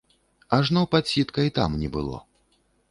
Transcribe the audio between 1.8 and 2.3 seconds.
не было.